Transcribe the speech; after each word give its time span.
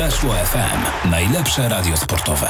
Weszło 0.00 0.32
FM. 0.32 1.10
Najlepsze 1.10 1.68
radio 1.68 1.96
sportowe. 1.96 2.48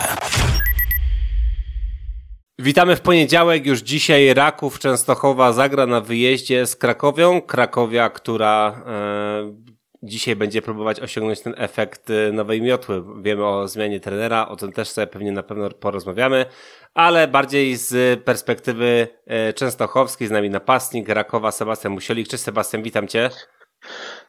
Witamy 2.58 2.96
w 2.96 3.00
poniedziałek. 3.00 3.66
Już 3.66 3.80
dzisiaj 3.80 4.34
Raków 4.34 4.78
Częstochowa 4.78 5.52
zagra 5.52 5.86
na 5.86 6.00
wyjeździe 6.00 6.66
z 6.66 6.76
Krakowią. 6.76 7.42
Krakowia, 7.42 8.10
która 8.10 8.82
e, 8.86 9.54
dzisiaj 10.02 10.36
będzie 10.36 10.62
próbować 10.62 11.00
osiągnąć 11.00 11.40
ten 11.40 11.54
efekt 11.56 12.10
e, 12.10 12.32
nowej 12.32 12.62
miotły. 12.62 13.04
Wiemy 13.22 13.46
o 13.46 13.68
zmianie 13.68 14.00
trenera, 14.00 14.48
o 14.48 14.56
tym 14.56 14.72
też 14.72 14.88
sobie 14.88 15.06
pewnie 15.06 15.32
na 15.32 15.42
pewno 15.42 15.70
porozmawiamy, 15.70 16.46
ale 16.94 17.28
bardziej 17.28 17.76
z 17.76 18.20
perspektywy 18.24 19.08
e, 19.26 19.52
częstochowskiej. 19.52 20.28
Z 20.28 20.30
nami 20.30 20.50
napastnik 20.50 21.08
Rakowa 21.08 21.50
Sebastian 21.50 21.92
Musielik. 21.92 22.28
Cześć 22.28 22.42
Sebastian, 22.42 22.82
witam 22.82 23.08
Cię. 23.08 23.30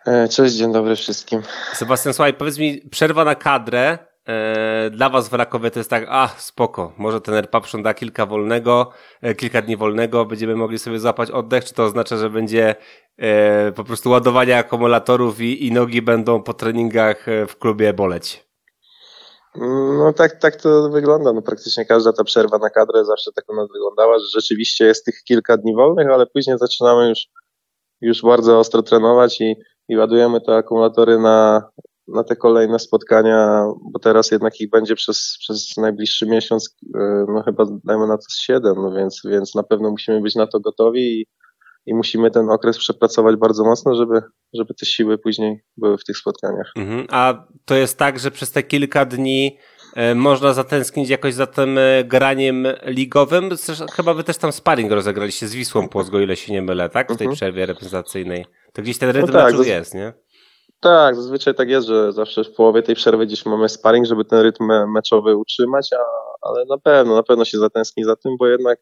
E, 0.05 0.27
cześć, 0.27 0.55
dzień 0.55 0.73
dobry 0.73 0.95
wszystkim. 0.95 1.41
Sebastian, 1.73 2.13
słuchaj, 2.13 2.33
powiedz 2.33 2.57
mi, 2.57 2.81
przerwa 2.91 3.23
na 3.25 3.35
kadrę 3.35 3.97
e, 4.27 4.89
dla 4.89 5.09
was 5.09 5.29
w 5.29 5.33
Rakowie 5.33 5.71
to 5.71 5.79
jest 5.79 5.89
tak, 5.89 6.05
a 6.09 6.27
spoko, 6.37 6.93
może 6.97 7.21
ten 7.21 7.47
Papszon 7.47 7.83
da 7.83 7.93
kilka 7.93 8.25
wolnego, 8.25 8.91
e, 9.21 9.35
kilka 9.35 9.61
dni 9.61 9.77
wolnego, 9.77 10.25
będziemy 10.25 10.55
mogli 10.55 10.79
sobie 10.79 10.99
złapać 10.99 11.31
oddech, 11.31 11.65
czy 11.65 11.73
to 11.73 11.83
oznacza, 11.83 12.17
że 12.17 12.29
będzie 12.29 12.75
po 13.75 13.83
prostu 13.83 14.09
ładowanie 14.09 14.57
akumulatorów 14.57 15.41
i, 15.41 15.67
i 15.67 15.71
nogi 15.71 16.01
będą 16.01 16.43
po 16.43 16.53
treningach 16.53 17.25
w 17.47 17.57
klubie 17.59 17.93
boleć? 17.93 18.47
No 19.97 20.13
tak, 20.13 20.39
tak 20.39 20.55
to 20.55 20.89
wygląda. 20.89 21.33
No, 21.33 21.41
praktycznie 21.41 21.85
każda 21.85 22.13
ta 22.13 22.23
przerwa 22.23 22.57
na 22.57 22.69
kadrę 22.69 23.05
zawsze 23.05 23.31
tak 23.35 23.49
u 23.49 23.55
nas 23.55 23.67
wyglądała, 23.73 24.19
że 24.19 24.25
rzeczywiście 24.33 24.85
jest 24.85 25.05
tych 25.05 25.23
kilka 25.23 25.57
dni 25.57 25.75
wolnych, 25.75 26.07
ale 26.07 26.25
później 26.25 26.57
zaczynamy 26.57 27.09
już 27.09 27.27
już 28.01 28.21
bardzo 28.21 28.59
ostro 28.59 28.83
trenować 28.83 29.41
i, 29.41 29.55
i 29.89 29.97
ładujemy 29.97 30.41
te 30.41 30.55
akumulatory 30.55 31.19
na, 31.19 31.63
na 32.07 32.23
te 32.23 32.35
kolejne 32.35 32.79
spotkania, 32.79 33.65
bo 33.91 33.99
teraz 33.99 34.31
jednak 34.31 34.61
ich 34.61 34.69
będzie 34.69 34.95
przez, 34.95 35.37
przez 35.39 35.77
najbliższy 35.77 36.25
miesiąc, 36.25 36.75
e, 36.95 37.25
no 37.27 37.43
chyba 37.43 37.65
dajmy 37.83 38.07
na 38.07 38.17
to 38.17 38.23
7, 38.39 38.73
no 38.75 38.91
więc, 38.91 39.21
więc 39.25 39.55
na 39.55 39.63
pewno 39.63 39.91
musimy 39.91 40.21
być 40.21 40.35
na 40.35 40.47
to 40.47 40.59
gotowi 40.59 41.01
i, 41.01 41.25
i 41.85 41.93
musimy 41.93 42.31
ten 42.31 42.49
okres 42.49 42.77
przepracować 42.77 43.35
bardzo 43.35 43.63
mocno, 43.63 43.95
żeby, 43.95 44.21
żeby 44.53 44.73
te 44.73 44.85
siły 44.85 45.17
później 45.17 45.63
były 45.77 45.97
w 45.97 46.03
tych 46.03 46.17
spotkaniach. 46.17 46.71
Mhm. 46.75 47.07
A 47.09 47.47
to 47.65 47.75
jest 47.75 47.97
tak, 47.97 48.19
że 48.19 48.31
przez 48.31 48.51
te 48.51 48.63
kilka 48.63 49.05
dni 49.05 49.57
można 50.15 50.53
zatęsknić 50.53 51.09
jakoś 51.09 51.33
za 51.33 51.47
tym 51.47 51.77
e, 51.77 52.03
graniem 52.03 52.67
ligowym. 52.85 53.49
Chyba 53.93 54.13
wy 54.13 54.23
też 54.23 54.37
tam 54.37 54.51
sparring 54.51 54.91
rozegraliście 54.91 55.47
z 55.47 55.55
Wisłą 55.55 55.89
Płocko, 55.89 56.19
ile 56.19 56.35
się 56.35 56.53
nie 56.53 56.61
mylę, 56.61 56.89
tak? 56.89 57.13
W 57.13 57.17
tej 57.17 57.25
mhm. 57.25 57.35
przerwie 57.35 57.65
reprezentacyjnej. 57.65 58.45
To 58.73 58.81
gdzieś 58.81 58.97
ten 58.97 59.09
rytm 59.09 59.27
no 59.27 59.33
tak, 59.33 59.67
jest, 59.67 59.93
nie? 59.93 60.13
Tak, 60.79 61.15
zazwyczaj 61.15 61.55
tak 61.55 61.69
jest, 61.69 61.87
że 61.87 62.13
zawsze 62.13 62.43
w 62.43 62.51
połowie 62.51 62.83
tej 62.83 62.95
przerwy 62.95 63.25
gdzieś 63.25 63.45
mamy 63.45 63.69
sparring, 63.69 64.05
żeby 64.05 64.25
ten 64.25 64.39
rytm 64.39 64.67
meczowy 64.87 65.35
utrzymać, 65.35 65.89
a, 65.93 66.03
ale 66.41 66.65
na 66.65 66.77
pewno, 66.77 67.15
na 67.15 67.23
pewno 67.23 67.45
się 67.45 67.57
zatęskni 67.57 68.03
za 68.03 68.15
tym, 68.15 68.37
bo 68.39 68.47
jednak 68.47 68.79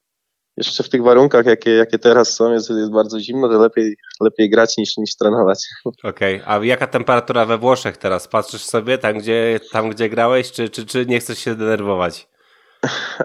jeszcze 0.58 0.84
w 0.84 0.90
tych 0.90 1.04
warunkach, 1.04 1.46
jakie, 1.46 1.72
jakie 1.72 2.00
teraz 2.00 2.34
są, 2.34 2.52
jest, 2.52 2.70
jest 2.70 2.92
bardzo 2.92 3.20
zimno, 3.20 3.50
to 3.50 3.60
lepiej, 3.60 3.96
lepiej 4.22 4.50
grać 4.50 4.78
niż, 4.78 4.98
niż 4.98 5.16
trenować. 5.16 5.68
Okej, 6.04 6.42
okay. 6.42 6.56
a 6.56 6.66
jaka 6.66 6.88
temperatura 6.88 7.46
we 7.46 7.58
Włoszech 7.58 7.98
teraz? 7.98 8.28
Patrzysz 8.28 8.66
sobie 8.66 8.98
tam, 8.98 9.18
gdzie, 9.18 9.60
tam, 9.72 9.90
gdzie 9.90 10.10
grałeś, 10.10 10.52
czy, 10.52 10.70
czy, 10.70 10.86
czy 10.86 11.06
nie 11.06 11.20
chcesz 11.20 11.40
się 11.40 11.56
denerwować? 11.56 12.30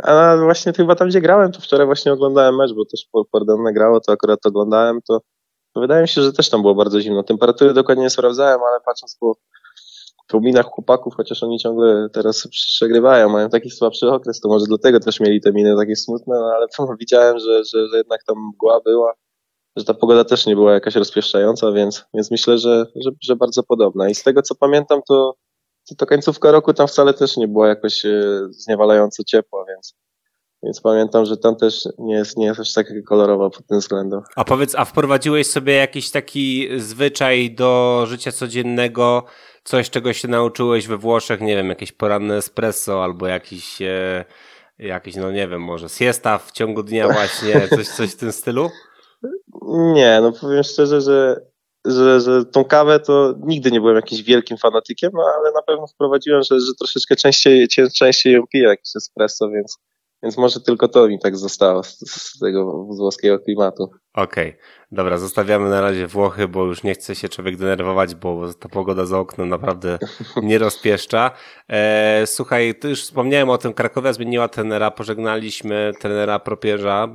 A 0.03 0.37
właśnie 0.37 0.73
chyba 0.73 0.95
tam, 0.95 1.09
gdzie 1.09 1.21
grałem, 1.21 1.53
to 1.53 1.61
wczoraj 1.61 1.87
właśnie 1.87 2.13
oglądałem 2.13 2.57
mecz, 2.57 2.73
bo 2.75 2.85
też 2.85 3.07
Pordenone 3.31 3.73
grało, 3.73 4.01
to 4.01 4.13
akurat 4.13 4.47
oglądałem, 4.47 5.01
to, 5.09 5.21
wydaje 5.77 6.03
mi 6.03 6.09
się, 6.09 6.23
że 6.23 6.33
też 6.33 6.51
tam 6.51 6.63
było 6.63 6.75
bardzo 6.75 7.01
zimno. 7.01 7.23
Temperatury 7.23 7.75
dokładnie 7.75 8.05
nie 8.05 8.11
sprawdzałem, 8.11 8.61
ale 8.61 8.81
patrząc 8.87 9.17
po 9.21 9.35
minach 10.35 10.67
chłopaków, 10.67 11.15
chociaż 11.17 11.43
oni 11.43 11.59
ciągle 11.59 12.09
teraz 12.13 12.49
przegrywają, 12.51 13.29
mają 13.29 13.49
taki 13.49 13.71
słabszy 13.71 14.09
okres, 14.11 14.41
to 14.41 14.49
może 14.49 14.67
dlatego 14.67 15.01
też 15.01 15.21
mieli 15.21 15.41
te 15.41 15.53
miny 15.53 15.77
takie 15.79 15.97
smutne, 15.97 16.37
no 16.41 16.53
ale 16.57 16.67
widziałem, 17.01 17.39
że, 17.39 17.65
że, 17.65 17.89
że 17.89 17.97
jednak 17.97 18.25
tam 18.25 18.37
mgła 18.49 18.81
była, 18.81 19.15
że 19.77 19.85
ta 19.85 19.95
pogoda 19.95 20.25
też 20.25 20.47
nie 20.47 20.55
była 20.55 20.73
jakaś 20.73 20.95
rozpieszczająca, 20.95 21.73
więc, 21.73 22.05
więc 22.15 22.31
myślę, 22.31 22.59
że, 22.59 22.87
że, 22.97 23.11
że 23.23 23.37
bardzo 23.37 23.63
podobna. 23.63 24.09
I 24.09 24.15
z 24.15 24.23
tego 24.23 24.43
co 24.43 24.55
pamiętam, 24.55 25.01
to, 25.09 25.35
to, 25.89 25.95
to 25.95 26.07
końcówka 26.07 26.53
roku 26.53 26.75
tam 26.75 26.89
wcale 26.89 27.15
też 27.15 27.37
nie 27.37 27.49
była 27.49 27.69
jakoś 27.69 28.05
e, 28.05 28.23
zniewalająco 28.51 29.25
ciepła, 29.25 29.65
więc, 29.69 29.95
więc 30.63 30.81
pamiętam, 30.81 31.25
że 31.25 31.37
tam 31.37 31.57
też 31.57 31.89
nie 31.99 32.15
jest, 32.15 32.37
nie 32.37 32.47
jest 32.47 32.61
aż 32.61 32.73
tak 32.73 32.87
kolorowa 33.09 33.51
pod 33.51 33.67
tym 33.67 33.79
względem. 33.79 34.21
A 34.37 34.45
powiedz, 34.45 34.75
a 34.75 34.85
wprowadziłeś 34.85 35.51
sobie 35.51 35.75
jakiś 35.75 36.11
taki 36.11 36.69
zwyczaj 36.77 37.55
do 37.55 38.05
życia 38.07 38.33
codziennego, 38.33 39.25
coś, 39.65 39.91
czego 39.91 40.13
się 40.13 40.29
nauczyłeś 40.29 40.87
we 40.87 40.97
Włoszech, 40.97 41.41
nie 41.41 41.57
wiem, 41.57 41.69
jakieś 41.69 41.93
poranne 41.93 42.37
espresso 42.37 43.05
albo 43.05 43.27
jakiś, 43.27 43.83
e, 43.83 44.25
jakiś, 44.79 45.17
no 45.17 45.33
nie 45.33 45.49
wiem, 45.49 45.63
może 45.63 45.89
siesta 45.89 46.39
w 46.39 46.53
ciągu 46.53 46.83
dnia 46.83 47.09
właśnie, 47.09 47.53
coś, 47.77 47.89
coś 47.89 48.11
w 48.11 48.17
tym 48.17 48.33
stylu? 48.33 48.71
Nie, 49.95 50.19
no 50.23 50.33
powiem 50.33 50.63
szczerze, 50.63 51.01
że, 51.01 51.41
że, 51.85 52.21
że 52.21 52.45
tą 52.45 52.65
kawę 52.65 53.01
to 53.01 53.35
nigdy 53.47 53.71
nie 53.71 53.81
byłem 53.81 53.97
jakimś 53.97 54.23
wielkim 54.23 54.57
fanatykiem, 54.57 55.11
no 55.15 55.23
ale 55.39 55.53
na 55.53 55.63
pewno 55.63 55.87
wprowadziłem, 55.87 56.43
że, 56.43 56.61
że 56.61 56.73
troszeczkę 56.79 57.17
częściej, 57.17 57.69
częściej 57.99 58.33
ją 58.33 58.43
piję, 58.53 58.65
jakieś 58.65 58.97
espresso, 58.97 59.51
więc, 59.51 59.79
więc 60.23 60.37
może 60.37 60.61
tylko 60.61 60.89
to 60.89 61.09
mi 61.09 61.19
tak 61.19 61.37
zostało 61.37 61.83
z, 61.83 61.99
z 62.11 62.39
tego 62.39 62.85
włoskiego 62.85 63.39
klimatu. 63.39 63.91
Okej, 64.15 64.49
okay. 64.49 64.61
dobra, 64.93 65.19
zostawiamy 65.19 65.71
na 65.71 65.81
razie 65.81 66.07
Włochy, 66.07 66.49
bo 66.49 66.65
już 66.65 66.83
nie 66.83 66.95
chce 66.95 67.15
się 67.15 67.29
człowiek 67.29 67.57
denerwować, 67.57 68.15
bo 68.15 68.55
ta 68.55 68.69
pogoda 68.69 69.07
za 69.07 69.19
oknem 69.19 69.49
naprawdę 69.49 69.99
nie 70.43 70.59
rozpieszcza. 70.59 71.31
E, 71.69 72.23
słuchaj, 72.27 72.75
ty 72.75 72.89
już 72.89 73.03
wspomniałem 73.03 73.51
o 73.51 73.59
tym, 73.59 73.73
Krakowia 73.73 74.13
zmieniła 74.13 74.49
trenera, 74.49 74.91
pożegnaliśmy 74.91 75.93
trenera 76.01 76.39
Propierza, 76.39 77.09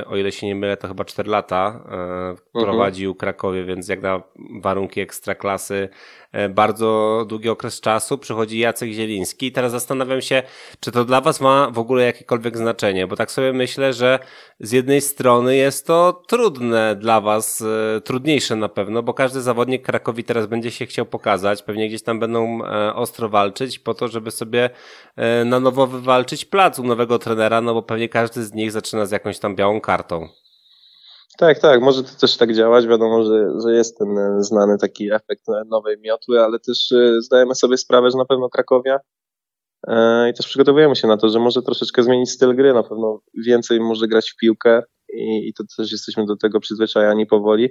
e, 0.00 0.04
o 0.04 0.16
ile 0.16 0.32
się 0.32 0.46
nie 0.46 0.54
mylę, 0.54 0.76
to 0.76 0.88
chyba 0.88 1.04
4 1.04 1.30
lata 1.30 1.84
e, 1.84 1.92
mhm. 1.92 2.36
prowadził 2.52 3.14
Krakowie, 3.14 3.64
więc 3.64 3.88
jak 3.88 4.02
na 4.02 4.22
warunki 4.62 5.00
ekstraklasy 5.00 5.88
E, 6.32 6.48
bardzo 6.48 7.24
długi 7.28 7.48
okres 7.48 7.80
czasu, 7.80 8.18
przychodzi 8.18 8.58
Jacek 8.58 8.90
Zieliński 8.90 9.46
i 9.46 9.52
teraz 9.52 9.72
zastanawiam 9.72 10.20
się, 10.20 10.42
czy 10.80 10.92
to 10.92 11.04
dla 11.04 11.20
Was 11.20 11.40
ma 11.40 11.70
w 11.70 11.78
ogóle 11.78 12.04
jakiekolwiek 12.04 12.56
znaczenie, 12.56 13.06
bo 13.06 13.16
tak 13.16 13.30
sobie 13.30 13.52
myślę, 13.52 13.92
że 13.92 14.18
z 14.60 14.72
jednej 14.72 15.00
strony 15.00 15.56
jest 15.56 15.86
to 15.86 16.22
trudne 16.28 16.41
dla 16.96 17.20
Was, 17.20 17.62
e, 17.96 18.00
trudniejsze 18.00 18.56
na 18.56 18.68
pewno, 18.68 19.02
bo 19.02 19.14
każdy 19.14 19.40
zawodnik 19.40 19.82
Krakowi 19.82 20.24
teraz 20.24 20.46
będzie 20.46 20.70
się 20.70 20.86
chciał 20.86 21.06
pokazać, 21.06 21.62
pewnie 21.62 21.88
gdzieś 21.88 22.02
tam 22.02 22.20
będą 22.20 22.64
e, 22.64 22.94
ostro 22.94 23.28
walczyć 23.28 23.78
po 23.78 23.94
to, 23.94 24.08
żeby 24.08 24.30
sobie 24.30 24.70
na 25.44 25.60
nowo 25.60 25.86
wywalczyć 25.86 26.44
plac 26.44 26.78
u 26.78 26.84
nowego 26.84 27.18
trenera, 27.18 27.60
no 27.60 27.74
bo 27.74 27.82
pewnie 27.82 28.08
każdy 28.08 28.44
z 28.44 28.54
nich 28.54 28.72
zaczyna 28.72 29.06
z 29.06 29.10
jakąś 29.10 29.38
tam 29.38 29.56
białą 29.56 29.80
kartą. 29.80 30.28
Tak, 31.38 31.58
tak, 31.58 31.80
może 31.80 32.02
to 32.02 32.08
też 32.20 32.36
tak 32.36 32.54
działać. 32.54 32.86
Wiadomo, 32.86 33.24
że, 33.24 33.60
że 33.60 33.72
jest 33.72 33.98
ten 33.98 34.18
e, 34.18 34.42
znany 34.42 34.78
taki 34.78 35.12
efekt 35.12 35.48
e, 35.48 35.64
nowej 35.66 35.98
miotły, 35.98 36.40
ale 36.40 36.58
też 36.58 36.92
e, 36.92 37.22
zdajemy 37.22 37.54
sobie 37.54 37.76
sprawę, 37.76 38.10
że 38.10 38.18
na 38.18 38.24
pewno 38.24 38.48
Krakowia 38.48 38.98
i 40.30 40.34
też 40.34 40.46
przygotowujemy 40.46 40.96
się 40.96 41.08
na 41.08 41.16
to, 41.16 41.28
że 41.28 41.38
może 41.38 41.62
troszeczkę 41.62 42.02
zmienić 42.02 42.30
styl 42.30 42.56
gry, 42.56 42.74
na 42.74 42.82
pewno 42.82 43.20
więcej 43.46 43.80
może 43.80 44.08
grać 44.08 44.30
w 44.30 44.36
piłkę 44.36 44.82
i, 45.14 45.48
i 45.48 45.54
to 45.54 45.64
też 45.76 45.92
jesteśmy 45.92 46.26
do 46.26 46.36
tego 46.36 46.60
przyzwyczajani 46.60 47.26
powoli. 47.26 47.68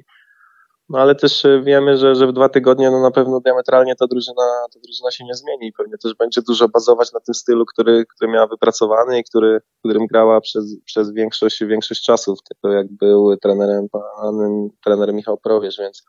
No 0.90 1.00
ale 1.00 1.16
też 1.16 1.46
e, 1.46 1.62
wiemy, 1.62 1.98
że, 1.98 2.16
że 2.16 2.28
w 2.28 2.34
dwa 2.34 2.50
tygodnie 2.50 2.92
no 2.92 3.02
na 3.02 3.12
pewno 3.12 3.40
diametralnie 3.40 3.96
ta 3.96 4.08
drużyna, 4.08 4.44
ta 4.74 4.80
drużyna 4.80 5.12
się 5.12 5.26
nie 5.26 5.34
zmieni 5.34 5.68
i 5.68 5.74
pewnie 5.74 5.98
też 5.98 6.14
będzie 6.16 6.42
dużo 6.42 6.70
bazować 6.70 7.14
na 7.14 7.20
tym 7.20 7.34
stylu, 7.34 7.66
który, 7.66 8.06
który 8.06 8.32
miała 8.32 8.48
wypracowany 8.48 9.20
i 9.20 9.24
który, 9.24 9.60
którym 9.80 10.08
grała 10.08 10.42
przez, 10.42 10.76
przez 10.86 11.14
większość, 11.14 11.64
większość 11.64 12.04
czasów, 12.06 12.40
tylko 12.50 12.76
jak 12.76 12.88
był 12.92 13.38
trenerem 13.38 13.88
panem, 13.90 14.70
trener 14.84 15.14
Michał 15.14 15.38
Prowierz, 15.38 15.78
więc, 15.80 16.04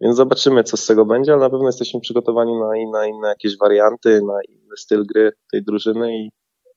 więc 0.00 0.16
zobaczymy, 0.16 0.64
co 0.64 0.76
z 0.76 0.86
tego 0.86 1.04
będzie, 1.04 1.32
ale 1.32 1.40
na 1.40 1.50
pewno 1.50 1.66
jesteśmy 1.66 2.00
przygotowani 2.00 2.52
na, 2.92 3.06
inne 3.06 3.28
jakieś 3.28 3.58
warianty, 3.58 4.20
na 4.22 4.34
inny 4.48 4.76
styl 4.76 5.06
gry 5.06 5.32
tej 5.52 5.64
drużyny 5.64 6.16
i, 6.18 6.30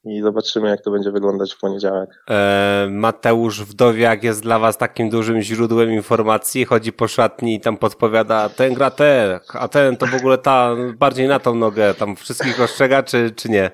i 0.06 0.22
zobaczymy, 0.22 0.70
jak 0.70 0.82
to 0.82 0.92
będzie 0.92 1.12
wyglądać 1.12 1.54
w 1.54 1.60
poniedziałek. 1.60 2.10
E, 2.30 2.88
Mateusz 2.92 3.64
Wdowiak 3.64 4.24
jest 4.24 4.42
dla 4.42 4.60
Was 4.60 4.78
takim 4.78 5.10
dużym 5.10 5.42
źródłem 5.42 5.92
informacji, 5.92 6.66
chodzi 6.66 6.94
po 6.94 7.08
szatni 7.08 7.56
i 7.56 7.60
tam 7.60 7.78
podpowiada, 7.78 8.50
ten 8.50 8.74
gra 8.74 8.92
te, 8.92 9.40
a 9.54 9.68
ten 9.68 9.98
to 9.98 10.06
w 10.06 10.16
ogóle 10.16 10.38
ta, 10.38 10.76
bardziej 10.98 11.28
na 11.28 11.40
tą 11.40 11.56
nogę, 11.56 11.94
tam 11.94 12.16
wszystkich 12.16 12.62
ostrzega, 12.62 13.04
czy, 13.04 13.32
czy 13.32 13.50
nie? 13.50 13.72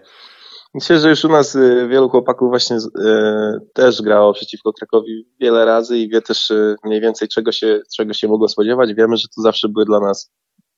Myślę, 0.73 0.99
że 0.99 1.09
już 1.09 1.25
u 1.25 1.29
nas 1.29 1.55
y, 1.55 1.87
wielu 1.87 2.09
chłopaków 2.09 2.49
właśnie 2.49 2.77
y, 2.77 2.81
też 3.73 4.01
grało 4.01 4.33
przeciwko 4.33 4.73
Krakowi 4.73 5.27
wiele 5.39 5.65
razy 5.65 5.97
i 5.97 6.09
wie 6.09 6.21
też 6.21 6.51
y, 6.51 6.75
mniej 6.83 7.01
więcej 7.01 7.27
czego 7.27 7.51
się, 7.51 7.81
czego 7.95 8.13
się 8.13 8.27
mogło 8.27 8.47
spodziewać. 8.47 8.93
Wiemy, 8.93 9.17
że 9.17 9.27
to 9.35 9.41
zawsze 9.41 9.69
były 9.69 9.85
dla 9.85 9.99
nas 9.99 10.31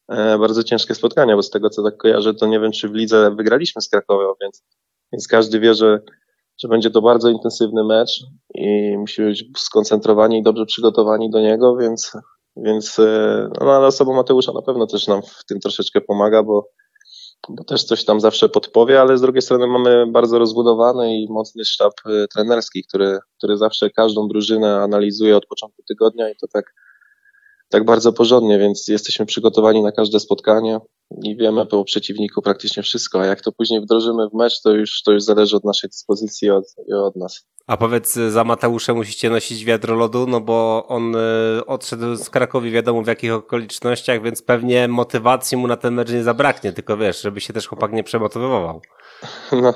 e, 0.10 0.38
bardzo 0.40 0.64
ciężkie 0.64 0.96
spotkania, 0.96 1.36
bo 1.36 1.44
z 1.44 1.50
tego 1.50 1.70
co 1.70 1.84
tak 1.84 1.98
kojarzę, 1.98 2.34
to 2.34 2.48
nie 2.48 2.60
wiem, 2.60 2.72
czy 2.72 2.90
w 2.90 2.94
lidze 2.94 3.36
wygraliśmy 3.36 3.82
z 3.82 3.90
Krakowem, 3.90 4.34
więc 4.42 4.64
więc 5.12 5.28
każdy 5.28 5.60
wie, 5.60 5.74
że, 5.74 6.00
że 6.58 6.68
będzie 6.68 6.90
to 6.92 7.02
bardzo 7.02 7.30
intensywny 7.30 7.84
mecz 7.84 8.24
i 8.54 8.98
musimy 8.98 9.28
być 9.28 9.46
skoncentrowani 9.58 10.40
i 10.40 10.44
dobrze 10.44 10.66
przygotowani 10.66 11.30
do 11.30 11.42
niego, 11.42 11.78
więc, 11.78 12.12
więc 12.56 13.00
e, 13.00 13.50
no, 13.62 13.76
ale 13.76 13.88
osobą 13.88 14.14
Mateusza 14.14 14.52
na 14.54 14.62
pewno 14.62 14.88
też 14.88 15.08
nam 15.08 15.22
w 15.22 15.46
tym 15.48 15.60
troszeczkę 15.60 16.02
pomaga, 16.02 16.44
bo 16.44 16.70
bo 17.50 17.64
też 17.64 17.84
coś 17.84 18.06
tam 18.06 18.20
zawsze 18.20 18.50
podpowie, 18.50 19.02
ale 19.02 19.18
z 19.18 19.22
drugiej 19.22 19.42
strony 19.42 19.68
mamy 19.68 20.08
bardzo 20.08 20.40
rozbudowany 20.40 21.18
i 21.18 21.28
mocny 21.30 21.66
sztab 21.66 21.94
y, 22.06 22.28
trenerski, 22.34 22.84
który, 22.84 23.20
który 23.38 23.58
zawsze 23.58 23.90
każdą 23.90 24.28
drużynę 24.28 24.76
analizuje 24.76 25.38
od 25.38 25.46
początku 25.46 25.84
tygodnia 25.88 26.30
i 26.30 26.36
to 26.42 26.48
tak, 26.54 26.74
tak 27.70 27.86
bardzo 27.86 28.14
porządnie, 28.14 28.60
więc 28.60 28.88
jesteśmy 28.88 29.26
przygotowani 29.26 29.84
na 29.84 29.92
każde 29.92 30.20
spotkanie 30.20 30.80
i 31.24 31.38
wiemy 31.38 31.66
po 31.66 31.84
przeciwniku 31.84 32.42
praktycznie 32.42 32.84
wszystko, 32.84 33.22
a 33.22 33.26
jak 33.26 33.42
to 33.42 33.52
później 33.52 33.82
wdrożymy 33.82 34.30
w 34.30 34.34
mecz, 34.34 34.62
to 34.62 34.72
już, 34.72 35.02
to 35.04 35.12
już 35.12 35.24
zależy 35.24 35.56
od 35.56 35.64
naszej 35.64 35.90
dyspozycji 35.90 36.48
i 36.48 36.52
od, 36.52 36.66
i 36.90 36.94
od 36.94 37.16
nas. 37.16 37.48
A 37.68 37.78
powiedz, 37.78 38.14
za 38.14 38.44
Mateuszem 38.44 38.96
musicie 38.96 39.30
nosić 39.30 39.66
wiadro 39.66 39.96
lodu, 39.96 40.28
no 40.28 40.42
bo 40.42 40.86
on 40.88 41.16
y, 41.16 41.66
odszedł 41.66 42.16
z 42.16 42.30
Krakowi 42.30 42.72
wiadomo 42.72 43.04
w 43.04 43.08
jakich 43.08 43.34
okolicznościach, 43.34 44.22
więc 44.22 44.42
pewnie 44.42 44.88
motywacji 44.88 45.58
mu 45.58 45.68
na 45.68 45.78
ten 45.78 45.94
mecz 45.94 46.12
nie 46.12 46.24
zabraknie, 46.24 46.74
tylko 46.74 46.98
wiesz, 46.98 47.22
żeby 47.22 47.42
się 47.42 47.54
też 47.54 47.68
chłopak 47.68 47.92
nie 47.94 48.04
przemotywował. 48.04 48.82
No, 49.52 49.74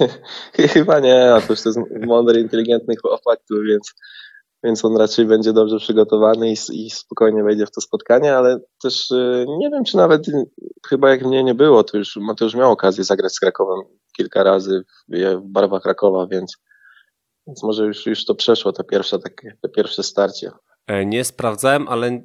chyba 0.74 1.00
nie, 1.00 1.34
a 1.34 1.40
to 1.40 1.52
już 1.52 1.62
to 1.62 1.68
jest 1.68 1.78
mądry, 2.06 2.40
inteligentny 2.40 2.94
chłopak, 3.02 3.38
więc, 3.68 3.94
więc 4.64 4.84
on 4.84 4.96
raczej 4.96 5.26
będzie 5.26 5.52
dobrze 5.52 5.78
przygotowany 5.78 6.50
i, 6.50 6.56
i 6.72 6.90
spokojnie 6.90 7.42
wejdzie 7.42 7.66
w 7.66 7.70
to 7.70 7.80
spotkanie, 7.80 8.36
ale 8.36 8.60
też 8.82 9.10
y, 9.10 9.46
nie 9.58 9.70
wiem, 9.70 9.84
czy 9.84 9.96
nawet 9.96 10.22
chyba 10.88 11.10
jak 11.10 11.22
mnie 11.22 11.44
nie 11.44 11.54
było, 11.54 11.84
to 11.84 11.98
już 11.98 12.16
Mateusz 12.16 12.54
miał 12.54 12.72
okazję 12.72 13.04
zagrać 13.04 13.32
z 13.32 13.40
Krakowem 13.40 13.78
kilka 14.16 14.42
razy 14.42 14.84
w, 15.08 15.16
w 15.36 15.42
barwach 15.42 15.82
Krakowa, 15.82 16.26
więc 16.26 16.56
więc 17.46 17.62
może 17.62 17.84
już, 17.84 18.06
już 18.06 18.24
to 18.24 18.34
przeszło, 18.34 18.72
to 18.72 18.84
pierwsze, 18.84 19.18
takie, 19.18 19.56
to 19.62 19.68
pierwsze 19.68 20.02
starcie. 20.02 20.50
E, 20.86 21.06
nie 21.06 21.24
sprawdzałem, 21.24 21.88
ale 21.88 22.06
e, 22.06 22.20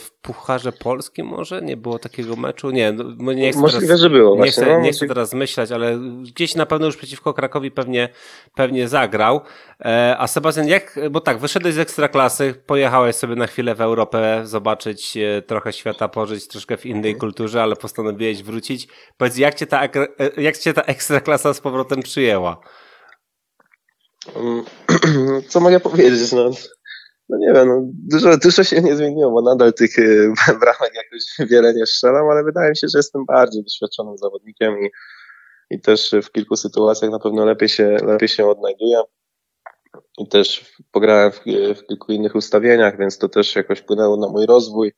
w 0.00 0.10
Pucharze 0.22 0.72
Polskim 0.72 1.26
może 1.26 1.62
nie 1.62 1.76
było 1.76 1.98
takiego 1.98 2.36
meczu? 2.36 2.70
Nie, 2.70 2.92
no, 2.92 3.32
nie 3.32 3.52
chcę 3.52 3.60
Możliwe, 3.60 3.86
teraz, 3.86 4.00
że 4.00 4.10
było. 4.10 4.44
Nie, 4.44 4.50
chcę, 4.50 4.66
no, 4.66 4.80
nie 4.80 4.92
chcę 4.92 5.06
teraz 5.06 5.34
myśleć, 5.34 5.72
ale 5.72 5.98
gdzieś 6.22 6.54
na 6.54 6.66
pewno 6.66 6.86
już 6.86 6.96
przeciwko 6.96 7.34
Krakowi 7.34 7.70
pewnie, 7.70 8.08
pewnie 8.54 8.88
zagrał. 8.88 9.40
E, 9.80 10.16
a 10.18 10.26
Sebastian, 10.26 10.68
jak, 10.68 10.98
bo 11.10 11.20
tak, 11.20 11.38
wyszedłeś 11.38 11.74
z 11.74 11.78
Ekstraklasy, 11.78 12.54
pojechałeś 12.66 13.16
sobie 13.16 13.36
na 13.36 13.46
chwilę 13.46 13.74
w 13.74 13.80
Europę 13.80 14.40
zobaczyć 14.44 15.18
trochę 15.46 15.72
świata, 15.72 16.08
pożyć 16.08 16.48
troszkę 16.48 16.76
w 16.76 16.86
innej 16.86 17.16
kulturze, 17.16 17.62
ale 17.62 17.76
postanowiłeś 17.76 18.42
wrócić. 18.42 18.88
Powiedz, 19.16 19.36
jak 19.36 19.54
cię 19.54 19.66
ta, 19.66 19.88
jak 20.36 20.58
cię 20.58 20.72
ta 20.72 20.82
Ekstraklasa 20.82 21.54
z 21.54 21.60
powrotem 21.60 22.02
przyjęła? 22.02 22.60
Mm, 24.36 24.64
co 25.50 25.60
mogę 25.60 25.80
powiedzieć? 25.80 26.32
No, 26.32 26.50
no 27.28 27.38
nie 27.38 27.52
wiem, 27.52 27.68
no, 27.68 27.80
dużo, 27.84 28.36
dużo 28.36 28.64
się 28.64 28.82
nie 28.82 28.96
zmieniło, 28.96 29.30
bo 29.30 29.42
nadal 29.42 29.72
tych 29.72 29.98
y, 29.98 30.32
bramek 30.60 30.94
jakoś 30.94 31.50
wiele 31.50 31.74
nie 31.74 31.86
strzelam, 31.86 32.28
ale 32.28 32.44
wydaje 32.44 32.70
mi 32.70 32.76
się, 32.76 32.88
że 32.88 32.98
jestem 32.98 33.24
bardziej 33.24 33.62
doświadczonym 33.62 34.18
zawodnikiem 34.18 34.74
i, 34.84 34.90
i 35.70 35.80
też 35.80 36.14
w 36.22 36.32
kilku 36.32 36.56
sytuacjach 36.56 37.10
na 37.10 37.18
pewno 37.18 37.44
lepiej 37.44 37.68
się, 37.68 37.96
lepiej 38.06 38.28
się 38.28 38.46
odnajduję. 38.46 39.02
I 40.18 40.28
też 40.28 40.74
pograłem 40.92 41.32
w, 41.32 41.40
w 41.76 41.86
kilku 41.86 42.12
innych 42.12 42.34
ustawieniach, 42.34 42.98
więc 42.98 43.18
to 43.18 43.28
też 43.28 43.56
jakoś 43.56 43.78
wpłynęło 43.78 44.16
na 44.16 44.28
mój 44.28 44.46
rozwój. 44.46 44.92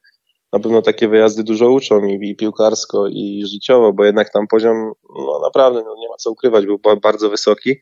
Na 0.53 0.61
pewno 0.61 0.83
takie 0.83 1.09
wyjazdy 1.09 1.45
dużo 1.45 1.71
uczą 1.71 2.01
mi 2.01 2.31
i 2.31 2.37
piłkarsko, 2.37 3.07
i 3.07 3.45
życiowo, 3.47 3.93
bo 3.93 4.05
jednak 4.05 4.33
tam 4.33 4.47
poziom, 4.47 4.93
no 5.27 5.41
naprawdę, 5.43 5.83
no 5.85 5.95
nie 5.99 6.09
ma 6.09 6.17
co 6.17 6.31
ukrywać, 6.31 6.67
był 6.67 6.79
bardzo 7.03 7.31
wysoki. 7.31 7.77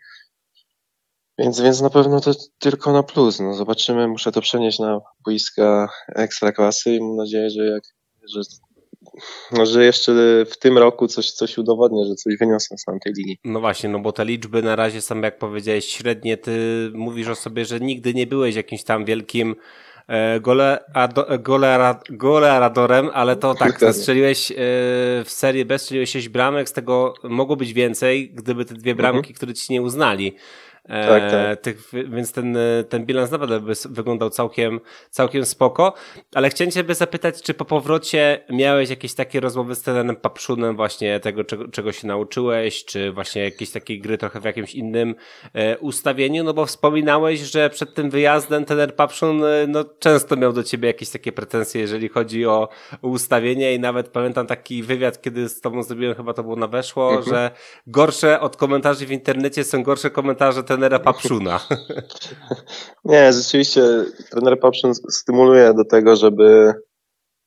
Więc, 1.38 1.60
więc 1.60 1.80
na 1.80 1.90
pewno 1.90 2.20
to 2.20 2.32
tylko 2.58 2.92
na 2.92 3.02
plus. 3.02 3.40
No 3.40 3.54
zobaczymy, 3.54 4.08
muszę 4.08 4.32
to 4.32 4.40
przenieść 4.40 4.78
na 4.78 5.00
boiska 5.26 5.88
ekstraklasy 6.16 6.94
i 6.94 7.00
mam 7.00 7.16
nadzieję, 7.16 7.50
że 7.50 7.66
jak, 7.66 7.82
że, 8.34 8.40
no, 9.52 9.66
że 9.66 9.84
jeszcze 9.84 10.12
w 10.50 10.58
tym 10.58 10.78
roku 10.78 11.08
coś, 11.08 11.30
coś 11.30 11.58
udowodnię, 11.58 12.04
że 12.04 12.14
coś 12.14 12.36
wyniosę 12.36 12.78
z 12.78 12.84
tamtej 12.84 13.12
ligi. 13.12 13.38
No 13.44 13.60
właśnie, 13.60 13.88
no 13.88 13.98
bo 13.98 14.12
te 14.12 14.24
liczby 14.24 14.62
na 14.62 14.76
razie 14.76 15.00
są, 15.00 15.20
jak 15.20 15.38
powiedziałeś, 15.38 15.84
średnie. 15.84 16.36
Ty 16.36 16.90
mówisz 16.94 17.28
o 17.28 17.34
sobie, 17.34 17.64
że 17.64 17.80
nigdy 17.80 18.14
nie 18.14 18.26
byłeś 18.26 18.54
jakimś 18.54 18.84
tam 18.84 19.04
wielkim 19.04 19.56
e, 20.08 20.40
gole, 20.40 20.84
ado, 20.94 21.26
gole, 21.38 21.96
goleadorem, 22.10 23.10
ale 23.12 23.36
to 23.36 23.54
tak, 23.54 23.80
strzeliłeś 23.92 24.50
e, 24.50 24.54
w 25.24 25.26
serii 25.26 25.64
bez, 25.64 25.82
strzeliłeś 25.82 26.10
6 26.10 26.28
bramek, 26.28 26.68
z 26.68 26.72
tego 26.72 27.14
mogło 27.22 27.56
być 27.56 27.72
więcej, 27.72 28.30
gdyby 28.30 28.64
te 28.64 28.74
dwie 28.74 28.94
bramki, 28.94 29.18
mhm. 29.18 29.34
które 29.34 29.54
ci 29.54 29.72
nie 29.72 29.82
uznali. 29.82 30.36
Tak, 30.88 31.30
tak. 31.30 31.32
E, 31.32 31.56
tych, 31.56 31.90
więc 32.08 32.32
ten, 32.32 32.58
ten 32.88 33.06
bilans 33.06 33.30
naprawdę 33.30 33.60
by 33.60 33.72
wyglądał 33.90 34.30
całkiem, 34.30 34.80
całkiem 35.10 35.44
spoko. 35.44 35.94
Ale 36.34 36.50
chciałem 36.50 36.70
Ciebie 36.70 36.94
zapytać, 36.94 37.42
czy 37.42 37.54
po 37.54 37.64
powrocie 37.64 38.44
miałeś 38.50 38.90
jakieś 38.90 39.14
takie 39.14 39.40
rozmowy 39.40 39.74
z 39.74 39.82
trenerem 39.82 40.16
Papszunem 40.16 40.76
właśnie 40.76 41.20
tego, 41.20 41.44
czego, 41.44 41.68
czego 41.68 41.92
się 41.92 42.06
nauczyłeś, 42.06 42.84
czy 42.84 43.12
właśnie 43.12 43.42
jakieś 43.42 43.70
takie 43.70 43.98
gry 43.98 44.18
trochę 44.18 44.40
w 44.40 44.44
jakimś 44.44 44.74
innym 44.74 45.14
e, 45.54 45.78
ustawieniu? 45.78 46.44
No 46.44 46.54
bo 46.54 46.66
wspominałeś, 46.66 47.40
że 47.40 47.70
przed 47.70 47.94
tym 47.94 48.10
wyjazdem 48.10 48.64
trener 48.64 48.96
Papszun 48.96 49.44
e, 49.44 49.66
no, 49.68 49.84
często 49.98 50.36
miał 50.36 50.52
do 50.52 50.62
Ciebie 50.62 50.86
jakieś 50.86 51.10
takie 51.10 51.32
pretensje, 51.32 51.80
jeżeli 51.80 52.08
chodzi 52.08 52.46
o 52.46 52.68
ustawienie 53.02 53.74
i 53.74 53.80
nawet 53.80 54.08
pamiętam 54.08 54.46
taki 54.46 54.82
wywiad, 54.82 55.22
kiedy 55.22 55.48
z 55.48 55.60
Tobą 55.60 55.82
zrobiłem, 55.82 56.14
chyba 56.14 56.32
to 56.32 56.42
było 56.42 56.56
na 56.56 56.66
Weszło, 56.66 57.08
mhm. 57.08 57.28
że 57.28 57.50
gorsze 57.86 58.40
od 58.40 58.56
komentarzy 58.56 59.06
w 59.06 59.12
internecie 59.12 59.64
są 59.64 59.82
gorsze 59.82 60.10
komentarze 60.10 60.62
trenera 60.74 60.98
Papszuna. 60.98 61.60
Nie, 63.04 63.32
rzeczywiście 63.32 63.82
trener 64.30 64.60
Papszun 64.60 64.94
stymuluje 64.94 65.74
do 65.74 65.84
tego, 65.84 66.16
żeby, 66.16 66.72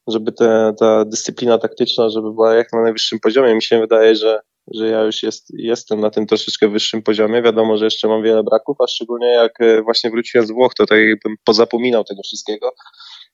żeby 0.08 0.32
te, 0.32 0.74
ta 0.80 1.06
dyscyplina 1.06 1.58
taktyczna, 1.58 2.10
żeby 2.10 2.34
była 2.34 2.56
jak 2.56 2.74
na 2.74 2.82
najwyższym 2.82 3.20
poziomie. 3.20 3.56
Mi 3.56 3.64
się 3.64 3.80
wydaje, 3.80 4.16
że, 4.16 4.40
że 4.74 4.88
ja 4.88 5.04
już 5.04 5.24
jest, 5.24 5.48
jestem 5.54 6.00
na 6.00 6.10
tym 6.10 6.26
troszeczkę 6.26 6.68
wyższym 6.70 7.04
poziomie. 7.04 7.42
Wiadomo, 7.42 7.78
że 7.78 7.86
jeszcze 7.86 8.08
mam 8.08 8.24
wiele 8.24 8.44
braków, 8.44 8.78
a 8.84 8.88
szczególnie 8.88 9.28
jak 9.28 9.62
e, 9.62 9.82
właśnie 9.82 10.10
wróciłem 10.10 10.48
z 10.48 10.52
Włoch, 10.52 10.74
to 10.74 10.86
tak 10.86 11.00
jakbym 11.00 11.36
pozapominał 11.44 12.04
tego 12.04 12.22
wszystkiego 12.24 12.72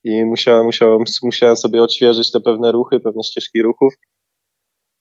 i 0.04 0.24
musiałem, 0.24 0.64
musiałem, 0.66 1.04
musiałem 1.22 1.56
sobie 1.56 1.82
odświeżyć 1.82 2.30
te 2.30 2.40
pewne 2.40 2.72
ruchy, 2.72 3.00
pewne 3.00 3.22
ścieżki 3.22 3.62
ruchów. 3.62 3.94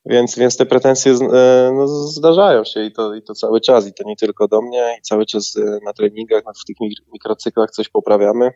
Więc, 0.06 0.38
więc 0.38 0.58
te 0.58 0.66
pretensje 0.66 1.12
e, 1.12 1.72
no, 1.74 1.88
zdarzają 1.88 2.64
się 2.64 2.84
i 2.84 2.92
to, 2.92 3.16
i 3.16 3.22
to 3.22 3.34
cały 3.34 3.62
czas, 3.62 3.88
i 3.88 3.94
to 3.94 4.04
nie 4.04 4.16
tylko 4.16 4.48
do 4.48 4.62
mnie, 4.62 4.96
i 5.00 5.02
cały 5.02 5.26
czas 5.26 5.58
e, 5.58 5.80
na 5.86 5.94
treningach, 5.94 6.44
w 6.62 6.66
tych 6.66 6.76
mikrocyklach 7.14 7.72
coś 7.72 7.90
poprawiamy. 7.90 8.52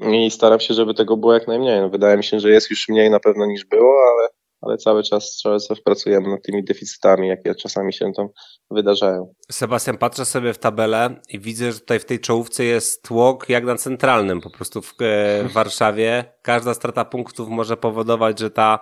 I 0.00 0.30
staram 0.30 0.60
się, 0.60 0.74
żeby 0.74 0.94
tego 0.94 1.16
było 1.16 1.34
jak 1.34 1.48
najmniej. 1.48 1.80
No, 1.80 1.88
wydaje 1.88 2.16
mi 2.16 2.24
się, 2.24 2.40
że 2.40 2.50
jest 2.50 2.70
już 2.70 2.88
mniej 2.88 3.10
na 3.10 3.20
pewno 3.20 3.46
niż 3.46 3.64
było, 3.64 3.96
ale, 4.12 4.28
ale 4.60 4.78
cały 4.78 5.02
czas, 5.02 5.40
cały 5.42 5.60
czas 5.60 5.80
pracujemy 5.80 6.28
nad 6.28 6.42
tymi 6.42 6.64
deficytami, 6.64 7.28
jakie 7.28 7.54
czasami 7.54 7.92
się 7.92 8.12
tam 8.16 8.28
wydarzają. 8.70 9.34
Sebastian, 9.50 9.98
patrzę 9.98 10.24
sobie 10.24 10.52
w 10.52 10.58
tabelę 10.58 11.20
i 11.28 11.40
widzę, 11.40 11.72
że 11.72 11.80
tutaj 11.80 11.98
w 11.98 12.04
tej 12.04 12.20
czołówce 12.20 12.64
jest 12.64 13.02
tłok 13.02 13.48
jak 13.48 13.64
na 13.64 13.76
centralnym, 13.76 14.40
po 14.40 14.50
prostu 14.50 14.82
w, 14.82 14.94
e, 15.00 15.44
w 15.44 15.52
Warszawie. 15.52 16.24
Każda 16.42 16.74
strata 16.74 17.04
punktów 17.04 17.48
może 17.48 17.76
powodować, 17.76 18.38
że 18.38 18.50
ta 18.50 18.78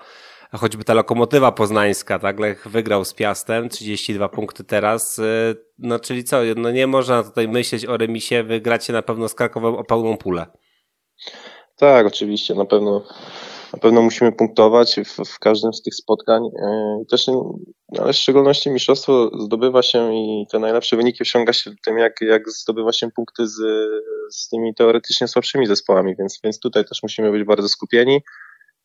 choćby 0.52 0.84
ta 0.84 0.94
lokomotywa 0.94 1.52
poznańska, 1.52 2.18
tak, 2.18 2.40
Lech 2.40 2.68
wygrał 2.68 3.04
z 3.04 3.14
Piastem, 3.14 3.68
32 3.68 4.28
punkty 4.28 4.64
teraz, 4.64 5.18
y, 5.18 5.56
no 5.78 5.98
czyli 5.98 6.24
co, 6.24 6.36
no 6.56 6.70
nie 6.70 6.86
można 6.86 7.22
tutaj 7.22 7.48
myśleć 7.48 7.86
o 7.86 7.96
remisie, 7.96 8.42
wygracie 8.42 8.92
na 8.92 9.02
pewno 9.02 9.28
z 9.28 9.34
Krakowem 9.34 9.74
o 9.74 9.84
pełną 9.84 10.16
pulę. 10.16 10.46
Tak, 11.76 12.06
oczywiście, 12.06 12.54
na 12.54 12.64
pewno 12.64 13.02
na 13.72 13.78
pewno 13.78 14.02
musimy 14.02 14.32
punktować 14.32 15.00
w, 15.04 15.28
w 15.28 15.38
każdym 15.38 15.74
z 15.74 15.82
tych 15.82 15.94
spotkań. 15.94 16.42
Y, 16.46 17.06
też, 17.10 17.26
ale 17.98 18.12
w 18.12 18.16
szczególności 18.16 18.70
mistrzostwo 18.70 19.30
zdobywa 19.38 19.82
się 19.82 20.14
i 20.14 20.46
te 20.52 20.58
najlepsze 20.58 20.96
wyniki 20.96 21.22
osiąga 21.22 21.52
się 21.52 21.70
tym, 21.84 21.98
jak, 21.98 22.20
jak 22.20 22.50
zdobywa 22.50 22.92
się 22.92 23.10
punkty 23.10 23.48
z, 23.48 23.56
z 24.30 24.48
tymi 24.48 24.74
teoretycznie 24.74 25.28
słabszymi 25.28 25.66
zespołami, 25.66 26.14
więc, 26.18 26.40
więc 26.44 26.60
tutaj 26.60 26.84
też 26.84 27.02
musimy 27.02 27.32
być 27.32 27.44
bardzo 27.44 27.68
skupieni 27.68 28.20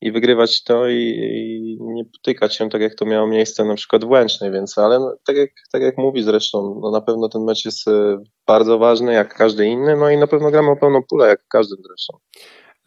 i 0.01 0.11
wygrywać 0.11 0.63
to 0.63 0.87
i, 0.87 0.95
i, 0.95 1.77
nie 1.81 2.05
potykać 2.05 2.55
się 2.55 2.69
tak 2.69 2.81
jak 2.81 2.95
to 2.95 3.05
miało 3.05 3.27
miejsce 3.27 3.65
na 3.65 3.75
przykład 3.75 4.05
w 4.05 4.09
Łęcznej, 4.09 4.51
więc 4.51 4.77
ale 4.77 4.99
no, 4.99 5.15
tak, 5.25 5.35
jak, 5.35 5.49
tak 5.71 5.81
jak 5.81 5.97
mówi 5.97 6.23
zresztą, 6.23 6.79
no 6.81 6.91
na 6.91 7.01
pewno 7.01 7.29
ten 7.29 7.43
mecz 7.43 7.65
jest 7.65 7.87
e, 7.87 8.17
bardzo 8.47 8.79
ważny 8.79 9.13
jak 9.13 9.35
każdy 9.35 9.65
inny, 9.65 9.95
no 9.95 10.09
i 10.09 10.17
na 10.17 10.27
pewno 10.27 10.51
gramy 10.51 10.71
o 10.71 10.75
pełną 10.75 11.01
pulę 11.09 11.27
jak 11.27 11.47
każdy 11.47 11.75
zresztą. 11.87 12.17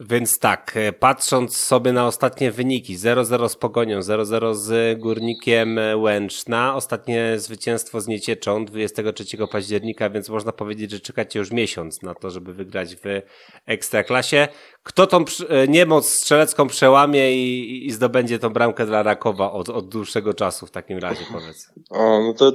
Więc 0.00 0.38
tak, 0.38 0.72
e, 0.76 0.92
patrząc 0.92 1.56
sobie 1.56 1.92
na 1.92 2.06
ostatnie 2.06 2.50
wyniki, 2.50 2.96
0-0 2.96 3.48
z 3.48 3.56
Pogonią, 3.56 4.00
0-0 4.00 4.54
z 4.54 4.98
Górnikiem 5.00 5.78
Łęczna, 5.96 6.74
ostatnie 6.74 7.34
zwycięstwo 7.38 8.00
z 8.00 8.06
Niecieczą 8.06 8.64
23 8.64 9.48
października, 9.52 10.10
więc 10.10 10.28
można 10.28 10.52
powiedzieć, 10.52 10.90
że 10.90 11.00
czekacie 11.00 11.38
już 11.38 11.50
miesiąc 11.50 12.02
na 12.02 12.14
to, 12.14 12.30
żeby 12.30 12.54
wygrać 12.54 12.96
w 12.96 13.22
Ekstraklasie. 13.66 14.48
Kto 14.82 15.06
tą 15.06 15.24
e, 15.48 15.68
niemoc 15.68 16.08
strzelecką 16.08 16.66
przełamie 16.66 17.32
i, 17.32 17.86
i 17.86 17.90
zdobędzie 17.92 18.38
tą 18.38 18.50
bramkę 18.50 18.86
dla 18.86 19.02
Rakowa 19.02 19.52
od, 19.52 19.68
od 19.68 19.88
dłuższego 19.88 20.34
czasu 20.34 20.66
w 20.66 20.70
takim 20.70 20.98
razie, 20.98 21.24
powiedz? 21.32 21.72
O, 21.90 22.20
no 22.20 22.34
to 22.34 22.52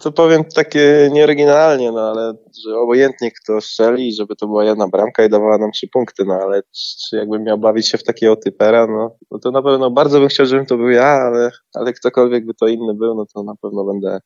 to 0.00 0.12
powiem 0.12 0.44
takie 0.44 1.10
nieoryginalnie, 1.12 1.92
no 1.92 2.00
ale 2.00 2.34
że 2.66 2.78
obojętnie 2.78 3.30
kto 3.30 3.60
strzeli, 3.60 4.12
żeby 4.12 4.36
to 4.36 4.46
była 4.46 4.64
jedna 4.64 4.88
bramka 4.88 5.24
i 5.24 5.28
dawała 5.28 5.58
nam 5.58 5.70
trzy 5.70 5.88
punkty, 5.92 6.24
no 6.24 6.34
ale 6.34 6.62
czy 7.08 7.16
jakbym 7.16 7.44
miał 7.44 7.58
bawić 7.58 7.88
się 7.88 7.98
w 7.98 8.04
takiego 8.04 8.36
typera, 8.36 8.86
no, 8.86 9.16
no 9.30 9.38
to 9.38 9.50
na 9.50 9.62
pewno 9.62 9.90
bardzo 9.90 10.20
bym 10.20 10.28
chciał, 10.28 10.46
żebym 10.46 10.66
to 10.66 10.76
był 10.76 10.88
ja, 10.88 11.06
ale, 11.06 11.50
ale 11.74 11.92
ktokolwiek 11.92 12.46
by 12.46 12.54
to 12.54 12.66
inny 12.66 12.94
był, 12.94 13.14
no 13.14 13.26
to 13.34 13.42
na 13.42 13.54
pewno 13.62 13.84
będę 13.84 14.20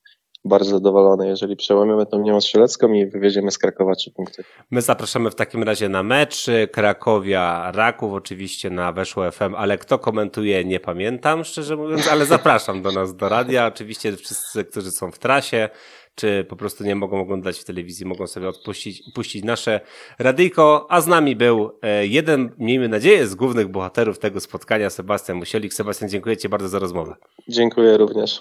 bardzo 0.45 0.71
zadowolony, 0.71 1.27
jeżeli 1.27 1.57
przełamiemy 1.57 2.07
tą 2.07 2.23
niemą 2.23 2.41
strzelecką 2.41 2.93
i 2.93 3.07
wywieziemy 3.07 3.51
z 3.51 3.59
Krakowa 3.59 3.95
trzy 3.95 4.11
punkty. 4.11 4.45
My 4.71 4.83
zapraszamy 4.83 5.31
w 5.31 5.35
takim 5.35 5.63
razie 5.63 5.89
na 5.89 6.03
mecz 6.03 6.47
Krakowia 6.73 7.73
Raków, 7.75 8.13
oczywiście 8.13 8.71
na 8.71 8.93
Weszło 8.93 9.31
FM, 9.31 9.55
ale 9.57 9.79
kto 9.79 9.99
komentuje 9.99 10.65
nie 10.65 10.81
pamiętam, 10.81 11.45
szczerze 11.45 11.77
mówiąc, 11.77 12.09
ale 12.09 12.27
zapraszam 12.27 12.83
do 12.83 12.93
nas 12.93 13.17
do 13.17 13.29
radia. 13.29 13.67
Oczywiście 13.67 14.17
wszyscy, 14.17 14.65
którzy 14.65 14.91
są 14.91 15.11
w 15.11 15.19
trasie, 15.19 15.69
czy 16.15 16.47
po 16.49 16.57
prostu 16.57 16.85
nie 16.85 16.95
mogą 16.95 17.21
oglądać 17.21 17.59
w 17.59 17.65
telewizji, 17.65 18.07
mogą 18.07 18.27
sobie 18.27 18.49
odpuścić 18.49 19.03
puścić 19.15 19.45
nasze 19.45 19.81
radyjko, 20.19 20.87
a 20.91 21.01
z 21.01 21.07
nami 21.07 21.37
był 21.37 21.79
e, 21.83 22.07
jeden, 22.07 22.51
miejmy 22.59 22.89
nadzieję, 22.89 23.27
z 23.27 23.35
głównych 23.35 23.69
bohaterów 23.69 24.19
tego 24.19 24.41
spotkania, 24.41 24.91
Sebastian 24.91 25.37
Musielik. 25.37 25.75
Sebastian, 25.75 26.09
dziękuję 26.11 26.37
Ci 26.37 26.49
bardzo 26.49 26.69
za 26.69 26.79
rozmowę. 26.79 27.15
Dziękuję 27.49 27.97
również. 27.97 28.41